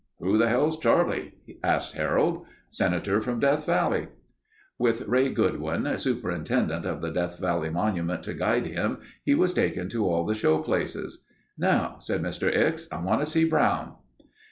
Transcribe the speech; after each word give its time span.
"Who 0.17 0.39
the 0.39 0.49
hell's 0.49 0.79
Charlie?" 0.79 1.35
asked 1.63 1.93
Harold. 1.93 2.47
"Senator 2.71 3.21
from 3.21 3.39
Death 3.39 3.67
Valley...." 3.67 4.07
With 4.79 5.07
Ray 5.07 5.29
Goodwin, 5.31 5.95
Superintendent 5.99 6.87
of 6.87 7.01
the 7.01 7.11
Death 7.11 7.37
Valley 7.37 7.69
Monument 7.69 8.23
to 8.23 8.33
guide 8.33 8.65
him, 8.65 8.97
he 9.23 9.35
was 9.35 9.53
taken 9.53 9.89
to 9.89 10.03
all 10.07 10.25
the 10.25 10.33
show 10.33 10.57
places. 10.57 11.23
"Now," 11.55 11.99
said 11.99 12.23
Mr. 12.23 12.51
Ickes, 12.51 12.87
"I 12.91 12.99
want 12.99 13.19
to 13.19 13.27
see 13.27 13.45
Brown." 13.45 13.93